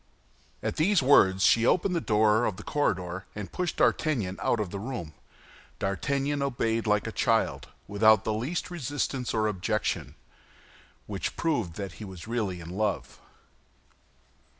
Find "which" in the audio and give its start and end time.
11.05-11.35